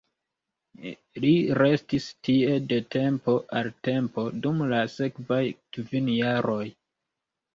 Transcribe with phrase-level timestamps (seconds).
[1.25, 5.41] Li restis tie de tempo al tempo dum la sekvaj
[5.77, 6.65] kvin jaroj.